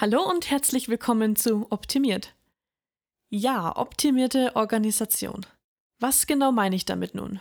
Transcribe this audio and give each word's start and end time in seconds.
Hallo 0.00 0.22
und 0.22 0.50
herzlich 0.50 0.88
willkommen 0.88 1.36
zu 1.36 1.66
Optimiert. 1.68 2.34
Ja, 3.28 3.76
optimierte 3.76 4.56
Organisation. 4.56 5.44
Was 5.98 6.26
genau 6.26 6.52
meine 6.52 6.74
ich 6.74 6.86
damit 6.86 7.14
nun? 7.14 7.38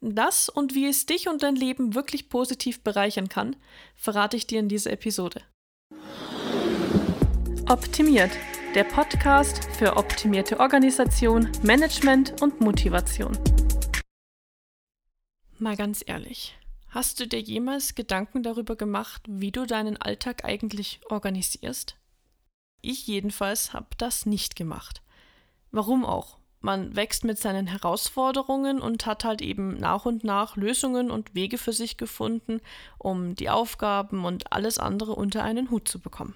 Das 0.00 0.48
und 0.48 0.76
wie 0.76 0.86
es 0.86 1.06
dich 1.06 1.28
und 1.28 1.42
dein 1.42 1.56
Leben 1.56 1.96
wirklich 1.96 2.28
positiv 2.28 2.84
bereichern 2.84 3.28
kann, 3.28 3.56
verrate 3.96 4.36
ich 4.36 4.46
dir 4.46 4.60
in 4.60 4.68
dieser 4.68 4.92
Episode. 4.92 5.42
Optimiert, 7.68 8.30
der 8.76 8.84
Podcast 8.84 9.64
für 9.76 9.96
optimierte 9.96 10.60
Organisation, 10.60 11.50
Management 11.64 12.40
und 12.40 12.60
Motivation. 12.60 13.36
Mal 15.58 15.74
ganz 15.74 16.04
ehrlich, 16.06 16.56
hast 16.88 17.20
du 17.20 17.26
dir 17.26 17.40
jemals 17.40 17.94
Gedanken 17.94 18.42
darüber 18.42 18.76
gemacht, 18.76 19.22
wie 19.26 19.52
du 19.52 19.66
deinen 19.66 19.96
Alltag 19.96 20.44
eigentlich 20.44 21.00
organisierst? 21.08 21.96
Ich 22.80 23.06
jedenfalls 23.06 23.72
habe 23.72 23.88
das 23.98 24.26
nicht 24.26 24.56
gemacht. 24.56 25.02
Warum 25.70 26.04
auch? 26.04 26.38
Man 26.60 26.96
wächst 26.96 27.24
mit 27.24 27.38
seinen 27.38 27.68
Herausforderungen 27.68 28.80
und 28.80 29.06
hat 29.06 29.24
halt 29.24 29.42
eben 29.42 29.78
nach 29.78 30.06
und 30.06 30.24
nach 30.24 30.56
Lösungen 30.56 31.10
und 31.10 31.34
Wege 31.34 31.56
für 31.56 31.72
sich 31.72 31.96
gefunden, 31.96 32.60
um 32.98 33.36
die 33.36 33.48
Aufgaben 33.48 34.24
und 34.24 34.52
alles 34.52 34.78
andere 34.78 35.14
unter 35.14 35.44
einen 35.44 35.70
Hut 35.70 35.88
zu 35.88 36.00
bekommen. 36.00 36.34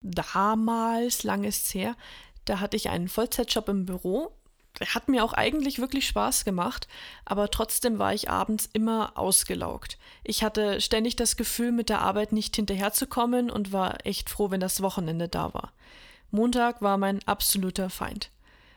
Damals, 0.00 1.24
lang 1.24 1.44
ist's 1.44 1.74
her, 1.74 1.94
da 2.46 2.60
hatte 2.60 2.76
ich 2.76 2.88
einen 2.88 3.08
Vollzeitjob 3.08 3.68
im 3.68 3.84
Büro 3.84 4.32
hat 4.80 5.08
mir 5.08 5.24
auch 5.24 5.32
eigentlich 5.32 5.78
wirklich 5.78 6.06
Spaß 6.06 6.44
gemacht, 6.44 6.86
aber 7.24 7.50
trotzdem 7.50 7.98
war 7.98 8.12
ich 8.12 8.30
abends 8.30 8.68
immer 8.72 9.12
ausgelaugt. 9.14 9.98
Ich 10.22 10.42
hatte 10.42 10.80
ständig 10.80 11.16
das 11.16 11.36
Gefühl, 11.36 11.72
mit 11.72 11.88
der 11.88 12.02
Arbeit 12.02 12.32
nicht 12.32 12.56
hinterherzukommen 12.56 13.50
und 13.50 13.72
war 13.72 14.04
echt 14.04 14.28
froh, 14.28 14.50
wenn 14.50 14.60
das 14.60 14.82
Wochenende 14.82 15.28
da 15.28 15.54
war. 15.54 15.72
Montag 16.30 16.82
war 16.82 16.98
mein 16.98 17.26
absoluter 17.26 17.88
Feind. 17.88 18.30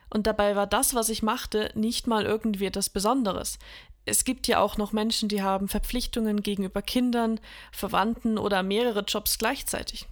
Und 0.09 0.25
dabei 0.25 0.55
war 0.55 0.67
das, 0.67 0.95
was 0.95 1.09
ich 1.09 1.21
machte, 1.21 1.71
nicht 1.75 2.07
mal 2.07 2.25
irgendwie 2.25 2.65
etwas 2.65 2.89
Besonderes. 2.89 3.59
Es 4.05 4.23
gibt 4.23 4.47
ja 4.47 4.59
auch 4.59 4.77
noch 4.77 4.91
Menschen, 4.91 5.29
die 5.29 5.43
haben 5.43 5.67
Verpflichtungen 5.67 6.41
gegenüber 6.41 6.81
Kindern, 6.81 7.39
Verwandten 7.71 8.37
oder 8.37 8.63
mehrere 8.63 9.01
Jobs 9.01 9.37
gleichzeitig. 9.37 10.07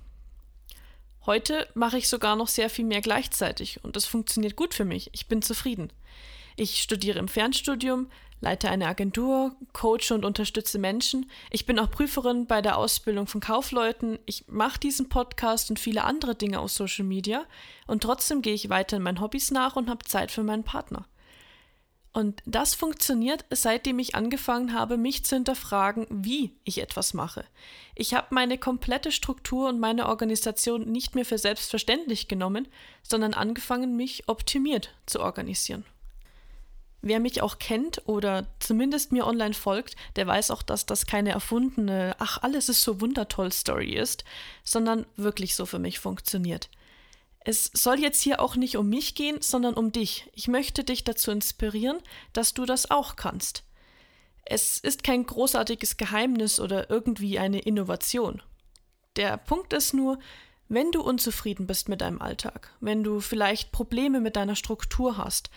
Heute 1.27 1.67
mache 1.73 1.97
ich 1.97 2.07
sogar 2.07 2.37
noch 2.37 2.47
sehr 2.47 2.69
viel 2.69 2.85
mehr 2.85 3.01
gleichzeitig 3.01 3.83
und 3.83 3.97
es 3.97 4.05
funktioniert 4.05 4.55
gut 4.55 4.73
für 4.73 4.85
mich. 4.85 5.09
Ich 5.11 5.27
bin 5.27 5.41
zufrieden. 5.41 5.91
Ich 6.55 6.81
studiere 6.81 7.19
im 7.19 7.27
Fernstudium, 7.27 8.07
leite 8.39 8.69
eine 8.69 8.87
Agentur, 8.87 9.53
coache 9.73 10.13
und 10.13 10.23
unterstütze 10.23 10.79
Menschen. 10.79 11.29
Ich 11.51 11.65
bin 11.65 11.79
auch 11.79 11.91
Prüferin 11.91 12.47
bei 12.47 12.61
der 12.61 12.77
Ausbildung 12.77 13.27
von 13.27 13.41
Kaufleuten. 13.41 14.19
Ich 14.25 14.45
mache 14.47 14.79
diesen 14.79 15.09
Podcast 15.09 15.69
und 15.69 15.79
viele 15.79 16.05
andere 16.05 16.33
Dinge 16.33 16.61
auf 16.61 16.71
Social 16.71 17.03
Media 17.03 17.43
und 17.87 18.03
trotzdem 18.03 18.41
gehe 18.41 18.53
ich 18.53 18.69
weiter 18.69 18.95
in 18.95 19.03
meinen 19.03 19.19
Hobbys 19.19 19.51
nach 19.51 19.75
und 19.75 19.89
habe 19.89 20.05
Zeit 20.05 20.31
für 20.31 20.43
meinen 20.43 20.63
Partner. 20.63 21.05
Und 22.17 22.41
das 22.47 22.73
funktioniert, 22.73 23.45
seitdem 23.51 23.99
ich 23.99 24.15
angefangen 24.15 24.73
habe, 24.73 24.97
mich 24.97 25.23
zu 25.23 25.35
hinterfragen, 25.35 26.07
wie 26.09 26.51
ich 26.63 26.81
etwas 26.81 27.13
mache. 27.13 27.45
Ich 27.93 28.15
habe 28.15 28.25
meine 28.31 28.57
komplette 28.57 29.11
Struktur 29.11 29.69
und 29.69 29.79
meine 29.79 30.07
Organisation 30.07 30.91
nicht 30.91 31.13
mehr 31.13 31.25
für 31.25 31.37
selbstverständlich 31.37 32.27
genommen, 32.27 32.67
sondern 33.03 33.35
angefangen, 33.35 33.95
mich 33.95 34.27
optimiert 34.27 34.95
zu 35.05 35.19
organisieren. 35.19 35.85
Wer 37.03 37.19
mich 37.19 37.43
auch 37.43 37.59
kennt 37.59 38.01
oder 38.07 38.47
zumindest 38.57 39.11
mir 39.11 39.27
online 39.27 39.53
folgt, 39.53 39.95
der 40.15 40.25
weiß 40.25 40.49
auch, 40.49 40.63
dass 40.63 40.87
das 40.87 41.05
keine 41.05 41.29
erfundene, 41.29 42.15
ach, 42.17 42.41
alles 42.41 42.67
ist 42.67 42.81
so 42.81 42.99
wundertoll 42.99 43.51
Story 43.51 43.93
ist, 43.93 44.23
sondern 44.63 45.05
wirklich 45.17 45.53
so 45.53 45.67
für 45.67 45.77
mich 45.77 45.99
funktioniert. 45.99 46.67
Es 47.47 47.71
soll 47.73 48.01
jetzt 48.01 48.21
hier 48.21 48.41
auch 48.41 48.57
nicht 48.57 48.75
um 48.75 48.89
mich 48.89 49.15
gehen, 49.15 49.41
sondern 49.41 49.75
um 49.75 49.93
dich. 49.93 50.29
Ich 50.33 50.49
möchte 50.49 50.83
dich 50.83 51.05
dazu 51.05 51.31
inspirieren, 51.31 51.97
dass 52.33 52.53
du 52.53 52.65
das 52.65 52.91
auch 52.91 53.15
kannst. 53.15 53.63
Es 54.43 54.77
ist 54.79 55.05
kein 55.05 55.25
großartiges 55.25 55.95
Geheimnis 55.95 56.59
oder 56.59 56.89
irgendwie 56.89 57.39
eine 57.39 57.59
Innovation. 57.59 58.41
Der 59.15 59.37
Punkt 59.37 59.71
ist 59.71 59.93
nur, 59.93 60.19
wenn 60.67 60.91
du 60.91 61.01
unzufrieden 61.01 61.67
bist 61.67 61.87
mit 61.87 62.01
deinem 62.01 62.21
Alltag, 62.21 62.75
wenn 62.81 63.01
du 63.01 63.21
vielleicht 63.21 63.71
Probleme 63.71 64.19
mit 64.19 64.35
deiner 64.35 64.57
Struktur 64.57 65.15
hast, 65.15 65.49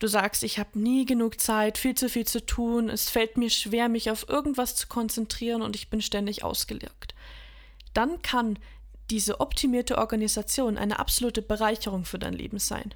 du 0.00 0.06
sagst, 0.06 0.42
ich 0.42 0.58
habe 0.58 0.78
nie 0.78 1.06
genug 1.06 1.40
Zeit, 1.40 1.78
viel 1.78 1.94
zu 1.94 2.10
viel 2.10 2.26
zu 2.26 2.44
tun, 2.44 2.90
es 2.90 3.08
fällt 3.08 3.38
mir 3.38 3.48
schwer, 3.48 3.88
mich 3.88 4.10
auf 4.10 4.28
irgendwas 4.28 4.76
zu 4.76 4.86
konzentrieren 4.86 5.62
und 5.62 5.76
ich 5.76 5.88
bin 5.88 6.02
ständig 6.02 6.44
ausgelegt, 6.44 7.14
dann 7.94 8.20
kann 8.20 8.58
diese 9.10 9.40
optimierte 9.40 9.98
Organisation 9.98 10.76
eine 10.78 10.98
absolute 10.98 11.42
Bereicherung 11.42 12.04
für 12.04 12.18
dein 12.18 12.34
Leben 12.34 12.58
sein. 12.58 12.94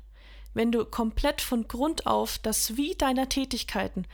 Wenn 0.54 0.70
du 0.70 0.84
komplett 0.84 1.40
von 1.40 1.66
Grund 1.66 2.06
auf 2.06 2.38
das 2.38 2.76
Wie 2.76 2.94
deiner 2.94 3.28
Tätigkeiten 3.28 4.06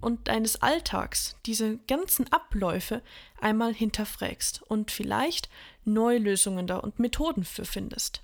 und 0.00 0.28
deines 0.28 0.60
Alltags, 0.60 1.36
diese 1.46 1.78
ganzen 1.88 2.30
Abläufe 2.32 3.02
einmal 3.40 3.72
hinterfragst 3.72 4.62
und 4.62 4.90
vielleicht 4.90 5.48
neue 5.84 6.18
Lösungen 6.18 6.66
da 6.66 6.76
und 6.76 6.98
Methoden 6.98 7.44
für 7.44 7.64
findest. 7.64 8.22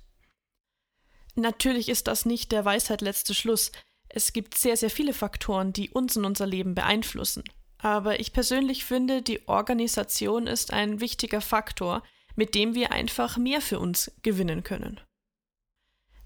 Natürlich 1.35 1.89
ist 1.89 2.07
das 2.07 2.25
nicht 2.25 2.51
der 2.51 2.63
Weisheit 2.63 3.01
letzte 3.01 3.33
Schluss. 3.33 3.71
Es 4.07 4.33
gibt 4.33 4.55
sehr, 4.55 4.77
sehr 4.77 4.91
viele 4.91 5.13
Faktoren, 5.13 5.73
die 5.73 5.89
uns 5.89 6.15
in 6.15 6.25
unser 6.25 6.45
Leben 6.45 6.75
beeinflussen. 6.75 7.43
Aber 7.79 8.19
ich 8.19 8.33
persönlich 8.33 8.85
finde, 8.85 9.21
die 9.23 9.47
Organisation 9.47 10.45
ist 10.45 10.71
ein 10.71 10.99
wichtiger 10.99 11.41
Faktor, 11.41 12.03
mit 12.35 12.55
dem 12.55 12.75
wir 12.75 12.91
einfach 12.91 13.37
mehr 13.37 13.61
für 13.61 13.79
uns 13.79 14.11
gewinnen 14.21 14.63
können. 14.63 14.99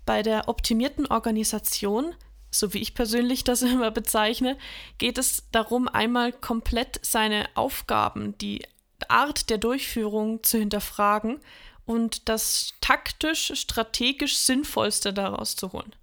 Bei 0.06 0.24
der 0.24 0.48
optimierten 0.48 1.06
Organisation, 1.06 2.16
so 2.50 2.74
wie 2.74 2.80
ich 2.80 2.96
persönlich 2.96 3.44
das 3.44 3.62
immer 3.64 3.92
bezeichne, 3.92 4.58
geht 4.98 5.18
es 5.18 5.44
darum, 5.52 5.88
einmal 5.88 6.32
komplett 6.32 7.00
seine 7.04 7.50
Aufgaben, 7.56 8.38
die 8.38 8.66
Art 9.10 9.50
der 9.50 9.58
Durchführung 9.58 10.44
zu 10.44 10.58
hinterfragen 10.58 11.40
und 11.86 12.30
das 12.30 12.74
taktisch, 12.82 13.54
strategisch 13.56 14.38
Sinnvollste 14.38 15.14
daraus 15.14 15.56
zu 15.56 15.72
holen. 15.72 15.96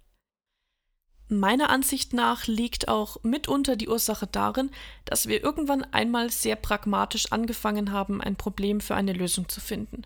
Meiner 1.27 1.71
Ansicht 1.71 2.13
nach 2.13 2.45
liegt 2.45 2.87
auch 2.87 3.17
mitunter 3.23 3.75
die 3.75 3.89
Ursache 3.89 4.27
darin, 4.27 4.69
dass 5.05 5.27
wir 5.27 5.43
irgendwann 5.43 5.83
einmal 5.91 6.29
sehr 6.29 6.55
pragmatisch 6.55 7.31
angefangen 7.31 7.91
haben, 7.91 8.21
ein 8.21 8.35
Problem 8.35 8.79
für 8.79 8.93
eine 8.93 9.13
Lösung 9.13 9.49
zu 9.49 9.59
finden. 9.59 10.03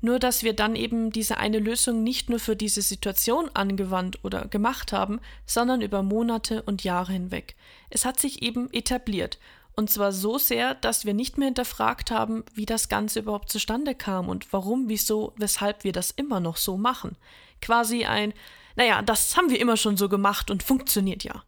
Nur 0.00 0.18
dass 0.18 0.44
wir 0.44 0.54
dann 0.54 0.74
eben 0.74 1.10
diese 1.10 1.36
eine 1.38 1.58
Lösung 1.58 2.02
nicht 2.02 2.30
nur 2.30 2.38
für 2.38 2.56
diese 2.56 2.82
Situation 2.82 3.50
angewandt 3.52 4.20
oder 4.22 4.46
gemacht 4.46 4.92
haben, 4.92 5.20
sondern 5.44 5.82
über 5.82 6.02
Monate 6.02 6.62
und 6.62 6.82
Jahre 6.84 7.12
hinweg. 7.12 7.54
Es 7.90 8.04
hat 8.04 8.18
sich 8.18 8.42
eben 8.42 8.72
etabliert. 8.72 9.38
Und 9.78 9.90
zwar 9.90 10.10
so 10.10 10.38
sehr, 10.38 10.74
dass 10.74 11.04
wir 11.04 11.14
nicht 11.14 11.38
mehr 11.38 11.46
hinterfragt 11.46 12.10
haben, 12.10 12.44
wie 12.52 12.66
das 12.66 12.88
Ganze 12.88 13.20
überhaupt 13.20 13.48
zustande 13.48 13.94
kam 13.94 14.28
und 14.28 14.52
warum, 14.52 14.88
wieso, 14.88 15.34
weshalb 15.36 15.84
wir 15.84 15.92
das 15.92 16.10
immer 16.10 16.40
noch 16.40 16.56
so 16.56 16.76
machen. 16.76 17.16
Quasi 17.60 18.04
ein 18.04 18.34
naja, 18.78 19.02
das 19.02 19.36
haben 19.36 19.50
wir 19.50 19.58
immer 19.58 19.76
schon 19.76 19.96
so 19.96 20.08
gemacht 20.08 20.52
und 20.52 20.62
funktioniert 20.62 21.24
ja. 21.24 21.42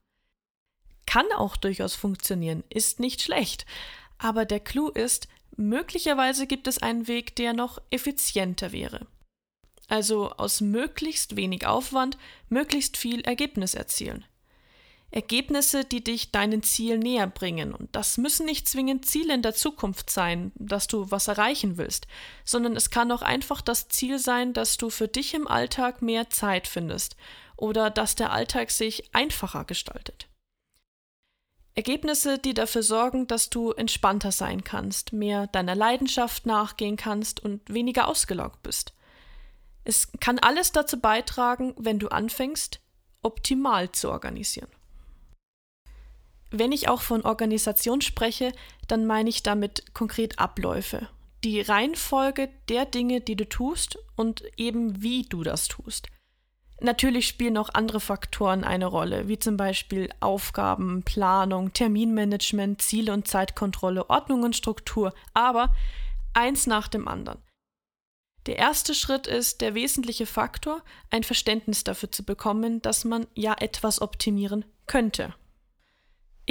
Kann 1.06 1.26
auch 1.36 1.56
durchaus 1.56 1.94
funktionieren, 1.94 2.64
ist 2.70 2.98
nicht 2.98 3.22
schlecht. 3.22 3.66
Aber 4.18 4.44
der 4.44 4.58
Clou 4.58 4.88
ist, 4.88 5.28
möglicherweise 5.56 6.48
gibt 6.48 6.66
es 6.66 6.82
einen 6.82 7.06
Weg, 7.06 7.36
der 7.36 7.52
noch 7.52 7.80
effizienter 7.90 8.72
wäre. 8.72 9.06
Also 9.86 10.30
aus 10.32 10.60
möglichst 10.60 11.36
wenig 11.36 11.68
Aufwand 11.68 12.18
möglichst 12.48 12.96
viel 12.96 13.20
Ergebnis 13.20 13.74
erzielen. 13.74 14.24
Ergebnisse, 15.12 15.84
die 15.84 16.04
dich 16.04 16.30
deinen 16.30 16.62
Ziel 16.62 16.98
näher 16.98 17.26
bringen. 17.26 17.74
Und 17.74 17.94
das 17.96 18.16
müssen 18.16 18.46
nicht 18.46 18.68
zwingend 18.68 19.06
Ziele 19.06 19.34
in 19.34 19.42
der 19.42 19.54
Zukunft 19.54 20.10
sein, 20.10 20.52
dass 20.54 20.86
du 20.86 21.10
was 21.10 21.26
erreichen 21.26 21.76
willst, 21.76 22.06
sondern 22.44 22.76
es 22.76 22.90
kann 22.90 23.10
auch 23.10 23.22
einfach 23.22 23.60
das 23.60 23.88
Ziel 23.88 24.18
sein, 24.18 24.52
dass 24.52 24.76
du 24.76 24.88
für 24.88 25.08
dich 25.08 25.34
im 25.34 25.48
Alltag 25.48 26.00
mehr 26.00 26.30
Zeit 26.30 26.68
findest 26.68 27.16
oder 27.56 27.90
dass 27.90 28.14
der 28.14 28.32
Alltag 28.32 28.70
sich 28.70 29.14
einfacher 29.14 29.64
gestaltet. 29.64 30.28
Ergebnisse, 31.74 32.38
die 32.38 32.54
dafür 32.54 32.82
sorgen, 32.82 33.26
dass 33.26 33.48
du 33.50 33.72
entspannter 33.72 34.32
sein 34.32 34.64
kannst, 34.64 35.12
mehr 35.12 35.46
deiner 35.46 35.74
Leidenschaft 35.74 36.46
nachgehen 36.46 36.96
kannst 36.96 37.40
und 37.40 37.72
weniger 37.72 38.08
ausgelaugt 38.08 38.62
bist. 38.62 38.92
Es 39.84 40.12
kann 40.20 40.38
alles 40.38 40.72
dazu 40.72 41.00
beitragen, 41.00 41.74
wenn 41.78 41.98
du 41.98 42.08
anfängst, 42.08 42.80
optimal 43.22 43.92
zu 43.92 44.10
organisieren. 44.10 44.70
Wenn 46.50 46.72
ich 46.72 46.88
auch 46.88 47.00
von 47.00 47.22
Organisation 47.22 48.00
spreche, 48.00 48.52
dann 48.88 49.06
meine 49.06 49.28
ich 49.28 49.42
damit 49.42 49.94
konkret 49.94 50.38
Abläufe. 50.38 51.08
Die 51.44 51.60
Reihenfolge 51.60 52.50
der 52.68 52.84
Dinge, 52.84 53.20
die 53.20 53.36
du 53.36 53.48
tust 53.48 53.98
und 54.16 54.42
eben 54.56 55.02
wie 55.02 55.22
du 55.22 55.42
das 55.42 55.68
tust. 55.68 56.08
Natürlich 56.82 57.28
spielen 57.28 57.58
auch 57.58 57.68
andere 57.72 58.00
Faktoren 58.00 58.64
eine 58.64 58.86
Rolle, 58.86 59.28
wie 59.28 59.38
zum 59.38 59.56
Beispiel 59.56 60.08
Aufgaben, 60.20 61.02
Planung, 61.02 61.72
Terminmanagement, 61.72 62.80
Ziele 62.80 63.12
und 63.12 63.28
Zeitkontrolle, 63.28 64.08
Ordnung 64.08 64.42
und 64.42 64.56
Struktur, 64.56 65.14
aber 65.34 65.74
eins 66.32 66.66
nach 66.66 66.88
dem 66.88 67.06
anderen. 67.06 67.38
Der 68.46 68.56
erste 68.56 68.94
Schritt 68.94 69.26
ist 69.26 69.60
der 69.60 69.74
wesentliche 69.74 70.24
Faktor, 70.24 70.82
ein 71.10 71.22
Verständnis 71.22 71.84
dafür 71.84 72.10
zu 72.10 72.24
bekommen, 72.24 72.80
dass 72.80 73.04
man 73.04 73.26
ja 73.34 73.54
etwas 73.58 74.00
optimieren 74.00 74.64
könnte. 74.86 75.34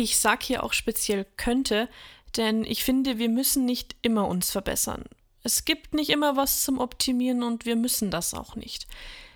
Ich 0.02 0.18
sage 0.18 0.46
hier 0.46 0.64
auch 0.64 0.72
speziell 0.72 1.26
könnte, 1.36 1.90
denn 2.38 2.64
ich 2.64 2.86
finde, 2.86 3.18
wir 3.18 3.28
müssen 3.28 3.66
nicht 3.66 3.98
immer 4.02 4.30
uns 4.30 4.50
verbessern. 4.50 5.04
Es 5.44 5.66
gibt 5.66 5.94
nicht 5.94 6.10
immer 6.10 6.38
was 6.38 6.62
zum 6.62 6.80
Optimieren 6.80 7.44
und 7.44 7.66
wir 7.66 7.76
müssen 7.76 8.10
das 8.10 8.34
auch 8.34 8.56
nicht. 8.56 8.88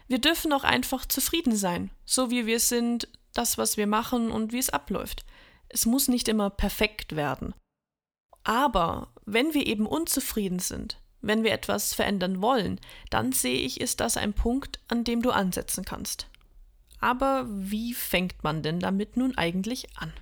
Wir 0.07 0.19
dürfen 0.19 0.53
auch 0.53 0.63
einfach 0.63 1.05
zufrieden 1.05 1.53
sein, 1.57 1.91
so 2.05 2.31
wie 2.31 2.45
wir 2.45 2.61
sind, 2.61 3.09
das, 3.33 3.57
was 3.57 3.75
wir 3.75 3.87
machen 3.87 4.31
und 4.31 4.53
wie 4.53 4.57
es 4.57 4.69
abläuft. 4.69 5.25
Es 5.67 5.85
muss 5.85 6.07
nicht 6.07 6.29
immer 6.29 6.49
perfekt 6.49 7.17
werden. 7.17 7.53
Aber 8.45 9.11
wenn 9.25 9.53
wir 9.53 9.67
eben 9.67 9.85
unzufrieden 9.85 10.59
sind, 10.59 10.97
wenn 11.19 11.43
wir 11.43 11.51
etwas 11.51 11.93
verändern 11.93 12.41
wollen, 12.41 12.79
dann 13.09 13.33
sehe 13.33 13.59
ich, 13.59 13.81
ist 13.81 13.99
das 13.99 14.15
ein 14.15 14.31
Punkt, 14.31 14.79
an 14.87 15.03
dem 15.03 15.21
du 15.23 15.31
ansetzen 15.31 15.83
kannst. 15.83 16.29
Aber 17.01 17.47
wie 17.49 17.93
fängt 17.93 18.45
man 18.45 18.63
denn 18.63 18.79
damit 18.79 19.17
nun 19.17 19.37
eigentlich 19.37 19.89
an? 19.97 20.13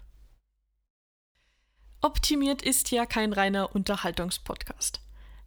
Optimiert 2.02 2.64
ist 2.64 2.90
ja 2.90 3.06
kein 3.06 3.32
reiner 3.32 3.76
Unterhaltungspodcast. 3.76 5.02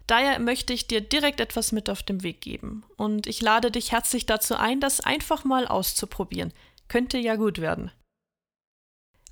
Daher 0.06 0.38
möchte 0.38 0.72
ich 0.72 0.86
dir 0.86 1.00
direkt 1.00 1.40
etwas 1.40 1.72
mit 1.72 1.90
auf 1.90 2.02
den 2.02 2.22
Weg 2.22 2.40
geben 2.40 2.84
und 2.96 3.26
ich 3.26 3.40
lade 3.40 3.70
dich 3.70 3.90
herzlich 3.90 4.26
dazu 4.26 4.54
ein, 4.54 4.78
das 4.80 5.00
einfach 5.00 5.44
mal 5.44 5.66
auszuprobieren. 5.66 6.52
Könnte 6.88 7.18
ja 7.18 7.36
gut 7.36 7.60
werden. 7.60 7.90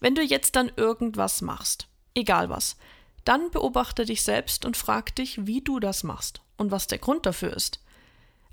Wenn 0.00 0.14
du 0.14 0.22
jetzt 0.22 0.56
dann 0.56 0.72
irgendwas 0.76 1.42
machst, 1.42 1.86
egal 2.14 2.48
was, 2.48 2.76
dann 3.24 3.50
beobachte 3.50 4.04
dich 4.04 4.22
selbst 4.22 4.64
und 4.64 4.76
frag 4.76 5.14
dich, 5.14 5.46
wie 5.46 5.60
du 5.60 5.78
das 5.78 6.02
machst 6.02 6.40
und 6.56 6.72
was 6.72 6.88
der 6.88 6.98
Grund 6.98 7.24
dafür 7.26 7.54
ist. 7.54 7.80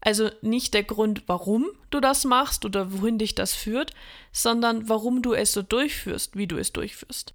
Also 0.01 0.29
nicht 0.41 0.73
der 0.73 0.83
Grund, 0.83 1.23
warum 1.25 1.67
du 1.89 1.99
das 1.99 2.23
machst 2.23 2.65
oder 2.65 2.93
wohin 2.93 3.17
dich 3.17 3.33
das 3.33 3.55
führt, 3.55 3.93
sondern 4.31 4.87
warum 4.87 5.21
du 5.21 5.33
es 5.33 5.53
so 5.53 5.63
durchführst, 5.63 6.35
wie 6.35 6.47
du 6.47 6.57
es 6.57 6.71
durchführst. 6.71 7.33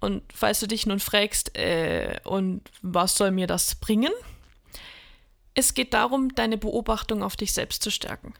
Und 0.00 0.22
falls 0.32 0.60
du 0.60 0.68
dich 0.68 0.86
nun 0.86 1.00
fragst, 1.00 1.56
äh, 1.56 2.20
und 2.24 2.62
was 2.82 3.14
soll 3.14 3.30
mir 3.30 3.46
das 3.46 3.74
bringen? 3.76 4.12
Es 5.54 5.74
geht 5.74 5.94
darum, 5.94 6.34
deine 6.34 6.58
Beobachtung 6.58 7.22
auf 7.22 7.36
dich 7.36 7.52
selbst 7.52 7.82
zu 7.82 7.90
stärken. 7.90 8.34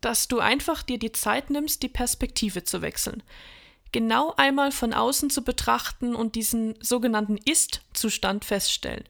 Dass 0.00 0.28
du 0.28 0.38
einfach 0.38 0.82
dir 0.82 0.98
die 0.98 1.12
Zeit 1.12 1.50
nimmst, 1.50 1.82
die 1.82 1.88
Perspektive 1.88 2.64
zu 2.64 2.82
wechseln 2.82 3.22
genau 3.92 4.32
einmal 4.36 4.72
von 4.72 4.92
außen 4.92 5.30
zu 5.30 5.42
betrachten 5.44 6.14
und 6.14 6.34
diesen 6.34 6.74
sogenannten 6.82 7.36
Ist-Zustand 7.36 8.44
feststellen. 8.44 9.04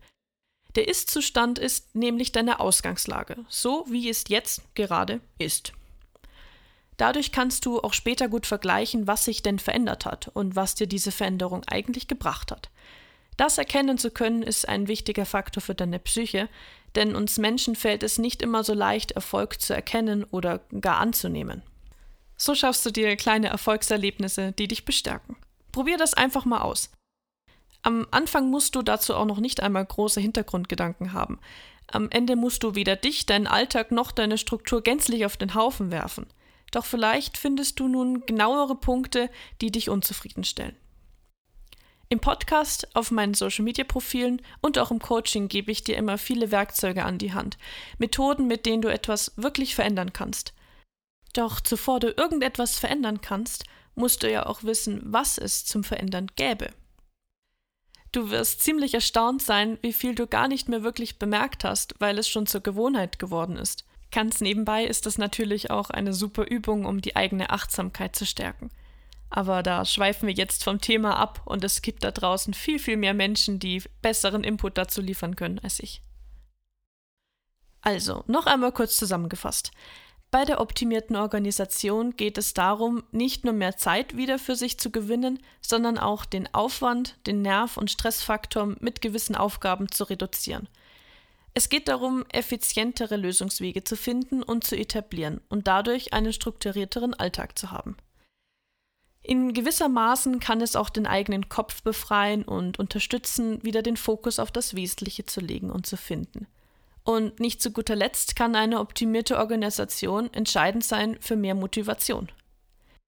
Der 0.74 0.88
Ist-Zustand 0.88 1.58
ist 1.58 1.94
nämlich 1.94 2.32
deine 2.32 2.60
Ausgangslage, 2.60 3.36
so 3.48 3.86
wie 3.88 4.08
es 4.08 4.24
jetzt 4.28 4.62
gerade 4.74 5.20
ist. 5.38 5.72
Dadurch 7.02 7.32
kannst 7.32 7.66
du 7.66 7.80
auch 7.80 7.94
später 7.94 8.28
gut 8.28 8.46
vergleichen, 8.46 9.08
was 9.08 9.24
sich 9.24 9.42
denn 9.42 9.58
verändert 9.58 10.06
hat 10.06 10.30
und 10.34 10.54
was 10.54 10.76
dir 10.76 10.86
diese 10.86 11.10
Veränderung 11.10 11.64
eigentlich 11.66 12.06
gebracht 12.06 12.52
hat. 12.52 12.70
Das 13.36 13.58
erkennen 13.58 13.98
zu 13.98 14.12
können, 14.12 14.44
ist 14.44 14.68
ein 14.68 14.86
wichtiger 14.86 15.26
Faktor 15.26 15.62
für 15.62 15.74
deine 15.74 15.98
Psyche, 15.98 16.48
denn 16.94 17.16
uns 17.16 17.38
Menschen 17.38 17.74
fällt 17.74 18.04
es 18.04 18.18
nicht 18.18 18.40
immer 18.40 18.62
so 18.62 18.72
leicht, 18.72 19.10
Erfolg 19.10 19.60
zu 19.60 19.74
erkennen 19.74 20.22
oder 20.22 20.60
gar 20.80 20.98
anzunehmen. 20.98 21.62
So 22.36 22.54
schaffst 22.54 22.86
du 22.86 22.92
dir 22.92 23.16
kleine 23.16 23.48
Erfolgserlebnisse, 23.48 24.52
die 24.52 24.68
dich 24.68 24.84
bestärken. 24.84 25.34
Probier 25.72 25.98
das 25.98 26.14
einfach 26.14 26.44
mal 26.44 26.60
aus. 26.60 26.88
Am 27.82 28.06
Anfang 28.12 28.48
musst 28.48 28.76
du 28.76 28.82
dazu 28.82 29.16
auch 29.16 29.26
noch 29.26 29.40
nicht 29.40 29.60
einmal 29.60 29.84
große 29.84 30.20
Hintergrundgedanken 30.20 31.12
haben. 31.12 31.40
Am 31.88 32.10
Ende 32.10 32.36
musst 32.36 32.62
du 32.62 32.76
weder 32.76 32.94
dich, 32.94 33.26
deinen 33.26 33.48
Alltag 33.48 33.90
noch 33.90 34.12
deine 34.12 34.38
Struktur 34.38 34.82
gänzlich 34.82 35.26
auf 35.26 35.36
den 35.36 35.56
Haufen 35.56 35.90
werfen. 35.90 36.28
Doch 36.72 36.84
vielleicht 36.84 37.36
findest 37.36 37.78
du 37.78 37.86
nun 37.86 38.26
genauere 38.26 38.74
Punkte, 38.74 39.30
die 39.60 39.70
dich 39.70 39.88
unzufriedenstellen. 39.88 40.76
Im 42.08 42.20
Podcast, 42.20 42.94
auf 42.94 43.10
meinen 43.10 43.34
Social 43.34 43.64
Media 43.64 43.84
Profilen 43.84 44.42
und 44.60 44.78
auch 44.78 44.90
im 44.90 44.98
Coaching 44.98 45.48
gebe 45.48 45.70
ich 45.70 45.84
dir 45.84 45.96
immer 45.96 46.18
viele 46.18 46.50
Werkzeuge 46.50 47.04
an 47.04 47.18
die 47.18 47.32
Hand, 47.32 47.56
Methoden, 47.98 48.46
mit 48.46 48.66
denen 48.66 48.82
du 48.82 48.88
etwas 48.88 49.32
wirklich 49.36 49.74
verändern 49.74 50.12
kannst. 50.12 50.52
Doch 51.32 51.60
zuvor 51.60 52.00
du 52.00 52.10
irgendetwas 52.10 52.78
verändern 52.78 53.22
kannst, 53.22 53.64
musst 53.94 54.22
du 54.22 54.30
ja 54.30 54.44
auch 54.46 54.62
wissen, 54.62 55.00
was 55.04 55.38
es 55.38 55.64
zum 55.64 55.84
Verändern 55.84 56.26
gäbe. 56.36 56.70
Du 58.12 58.28
wirst 58.30 58.60
ziemlich 58.60 58.92
erstaunt 58.92 59.40
sein, 59.40 59.78
wie 59.80 59.94
viel 59.94 60.14
du 60.14 60.26
gar 60.26 60.48
nicht 60.48 60.68
mehr 60.68 60.82
wirklich 60.82 61.18
bemerkt 61.18 61.64
hast, 61.64 61.94
weil 61.98 62.18
es 62.18 62.28
schon 62.28 62.46
zur 62.46 62.60
Gewohnheit 62.60 63.18
geworden 63.18 63.56
ist. 63.56 63.86
Ganz 64.12 64.42
nebenbei 64.42 64.84
ist 64.84 65.06
das 65.06 65.16
natürlich 65.16 65.70
auch 65.70 65.88
eine 65.88 66.12
super 66.12 66.46
Übung, 66.46 66.84
um 66.84 67.00
die 67.00 67.16
eigene 67.16 67.50
Achtsamkeit 67.50 68.14
zu 68.14 68.26
stärken. 68.26 68.70
Aber 69.30 69.62
da 69.62 69.86
schweifen 69.86 70.28
wir 70.28 70.34
jetzt 70.34 70.62
vom 70.62 70.82
Thema 70.82 71.16
ab 71.16 71.40
und 71.46 71.64
es 71.64 71.80
gibt 71.80 72.04
da 72.04 72.10
draußen 72.10 72.52
viel, 72.52 72.78
viel 72.78 72.98
mehr 72.98 73.14
Menschen, 73.14 73.58
die 73.58 73.82
besseren 74.02 74.44
Input 74.44 74.76
dazu 74.76 75.00
liefern 75.00 75.34
können 75.34 75.58
als 75.60 75.80
ich. 75.80 76.02
Also, 77.80 78.22
noch 78.26 78.44
einmal 78.44 78.72
kurz 78.72 78.96
zusammengefasst. 78.98 79.72
Bei 80.30 80.44
der 80.44 80.60
optimierten 80.60 81.16
Organisation 81.16 82.14
geht 82.16 82.36
es 82.36 82.52
darum, 82.52 83.02
nicht 83.12 83.44
nur 83.44 83.54
mehr 83.54 83.76
Zeit 83.78 84.16
wieder 84.16 84.38
für 84.38 84.56
sich 84.56 84.78
zu 84.78 84.90
gewinnen, 84.90 85.38
sondern 85.62 85.98
auch 85.98 86.26
den 86.26 86.52
Aufwand, 86.54 87.16
den 87.26 87.42
Nerv- 87.42 87.78
und 87.78 87.90
Stressfaktor 87.90 88.76
mit 88.80 89.00
gewissen 89.00 89.34
Aufgaben 89.34 89.90
zu 89.90 90.04
reduzieren. 90.04 90.68
Es 91.54 91.68
geht 91.68 91.88
darum, 91.88 92.24
effizientere 92.32 93.16
Lösungswege 93.16 93.84
zu 93.84 93.96
finden 93.96 94.42
und 94.42 94.64
zu 94.64 94.76
etablieren 94.76 95.40
und 95.48 95.66
dadurch 95.66 96.12
einen 96.12 96.32
strukturierteren 96.32 97.14
Alltag 97.14 97.58
zu 97.58 97.70
haben. 97.70 97.96
In 99.22 99.52
gewisser 99.52 99.88
Maßen 99.88 100.40
kann 100.40 100.60
es 100.60 100.74
auch 100.74 100.90
den 100.90 101.06
eigenen 101.06 101.48
Kopf 101.48 101.82
befreien 101.82 102.42
und 102.42 102.78
unterstützen, 102.78 103.62
wieder 103.62 103.82
den 103.82 103.96
Fokus 103.96 104.38
auf 104.38 104.50
das 104.50 104.74
Wesentliche 104.74 105.26
zu 105.26 105.40
legen 105.40 105.70
und 105.70 105.86
zu 105.86 105.96
finden. 105.96 106.48
Und 107.04 107.38
nicht 107.38 107.62
zu 107.62 107.70
guter 107.70 107.96
Letzt 107.96 108.34
kann 108.34 108.56
eine 108.56 108.80
optimierte 108.80 109.38
Organisation 109.38 110.32
entscheidend 110.32 110.84
sein 110.84 111.16
für 111.20 111.36
mehr 111.36 111.54
Motivation. 111.54 112.30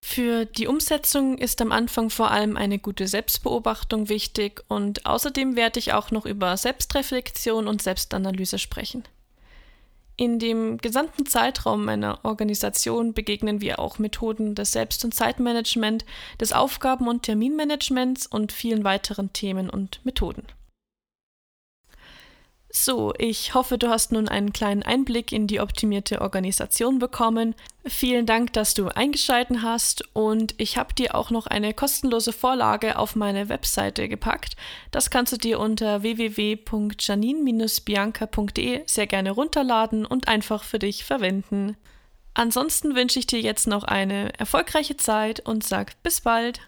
Für 0.07 0.45
die 0.45 0.67
Umsetzung 0.67 1.39
ist 1.39 1.63
am 1.63 1.73
Anfang 1.73 2.11
vor 2.11 2.31
allem 2.31 2.59
eine 2.59 2.79
gute 2.79 3.09
Selbstbeobachtung 3.09 4.11
wichtig 4.11 4.63
und 4.69 5.07
außerdem 5.07 5.57
werde 5.57 5.79
ich 5.79 5.95
auch 5.95 6.11
noch 6.11 6.27
über 6.27 6.59
Selbstreflexion 6.59 7.67
und 7.67 7.81
Selbstanalyse 7.81 8.59
sprechen. 8.59 9.05
In 10.17 10.39
dem 10.39 10.77
gesamten 10.77 11.25
Zeitraum 11.25 11.89
einer 11.89 12.21
Organisation 12.23 13.15
begegnen 13.15 13.63
wir 13.63 13.79
auch 13.79 13.99
Methoden 13.99 14.55
des 14.55 14.73
Selbst- 14.73 15.07
und 15.07 15.15
Zeitmanagement, 15.15 16.05
des 16.39 16.53
Aufgaben- 16.53 17.09
und 17.09 17.23
Terminmanagements 17.23 18.27
und 18.27 18.53
vielen 18.53 18.85
weiteren 18.85 19.33
Themen 19.33 19.71
und 19.71 20.05
Methoden. 20.05 20.45
So, 22.77 23.15
ich 23.19 23.55
hoffe, 23.55 23.79
du 23.79 23.89
hast 23.89 24.11
nun 24.11 24.29
einen 24.29 24.53
kleinen 24.53 24.83
Einblick 24.83 25.31
in 25.31 25.47
die 25.47 25.61
optimierte 25.61 26.21
Organisation 26.21 26.99
bekommen. 26.99 27.55
Vielen 27.87 28.27
Dank, 28.27 28.53
dass 28.53 28.75
du 28.75 28.89
eingeschaltet 28.89 29.63
hast 29.63 30.03
und 30.13 30.57
ich 30.59 30.77
habe 30.77 30.93
dir 30.93 31.15
auch 31.15 31.31
noch 31.31 31.47
eine 31.47 31.73
kostenlose 31.73 32.33
Vorlage 32.33 32.99
auf 32.99 33.15
meine 33.15 33.49
Webseite 33.49 34.09
gepackt. 34.09 34.57
Das 34.91 35.11
kannst 35.11 35.33
du 35.33 35.37
dir 35.37 35.61
unter 35.61 36.03
www.janine-bianca.de 36.03 38.83
sehr 38.87 39.07
gerne 39.07 39.31
runterladen 39.31 40.05
und 40.05 40.27
einfach 40.27 40.65
für 40.65 40.81
dich 40.81 41.05
verwenden. 41.05 41.77
Ansonsten 42.35 42.97
wünsche 42.97 43.21
ich 43.21 43.29
dir 43.29 43.41
jetzt 43.41 43.69
noch 43.69 43.85
eine 43.85 44.37
erfolgreiche 44.37 44.97
Zeit 44.97 45.39
und 45.39 45.63
sag 45.63 46.03
bis 46.03 46.23
bald. 46.23 46.61